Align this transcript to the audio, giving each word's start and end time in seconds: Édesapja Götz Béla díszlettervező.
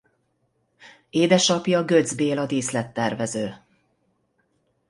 Édesapja 1.09 1.83
Götz 1.85 2.15
Béla 2.15 2.45
díszlettervező. 2.45 3.55